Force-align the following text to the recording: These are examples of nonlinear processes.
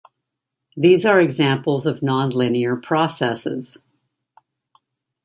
These 0.75 1.05
are 1.05 1.19
examples 1.21 1.85
of 1.85 1.99
nonlinear 1.99 2.81
processes. 2.81 3.83